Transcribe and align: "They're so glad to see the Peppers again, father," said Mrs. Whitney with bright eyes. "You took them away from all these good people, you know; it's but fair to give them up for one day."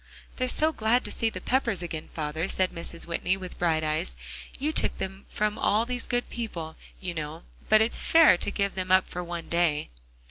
"They're 0.37 0.47
so 0.47 0.71
glad 0.71 1.05
to 1.05 1.11
see 1.11 1.29
the 1.29 1.39
Peppers 1.39 1.83
again, 1.83 2.09
father," 2.11 2.47
said 2.47 2.71
Mrs. 2.71 3.05
Whitney 3.05 3.37
with 3.37 3.59
bright 3.59 3.83
eyes. 3.83 4.15
"You 4.57 4.71
took 4.71 4.97
them 4.97 5.13
away 5.25 5.25
from 5.29 5.59
all 5.59 5.85
these 5.85 6.07
good 6.07 6.27
people, 6.27 6.75
you 6.99 7.13
know; 7.13 7.43
it's 7.69 7.99
but 7.99 8.03
fair 8.03 8.35
to 8.35 8.49
give 8.49 8.73
them 8.73 8.91
up 8.91 9.07
for 9.07 9.23
one 9.23 9.47
day." 9.47 9.91